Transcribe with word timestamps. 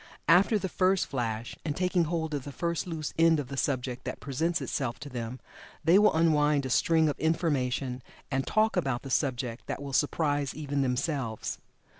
After 0.27 0.57
the 0.57 0.67
first 0.67 1.05
flash, 1.05 1.55
and 1.63 1.75
taking 1.75 2.05
hold 2.05 2.33
of 2.33 2.43
the 2.43 2.51
first 2.51 2.87
loose 2.87 3.13
end 3.19 3.39
of 3.39 3.49
the 3.49 3.55
subject 3.55 4.03
that 4.03 4.19
presents 4.19 4.59
itself 4.59 4.97
to 5.01 5.09
them, 5.09 5.39
they 5.83 5.99
will 5.99 6.11
unwind 6.15 6.65
a 6.65 6.71
string 6.71 7.07
of 7.07 7.19
information 7.19 8.01
and 8.31 8.47
"talk" 8.47 8.75
about 8.75 9.03
the 9.03 9.11
subject 9.11 9.67
that 9.67 9.79
will 9.79 9.93
surprise 9.93 10.55
even 10.55 10.81
themselves. 10.81 11.59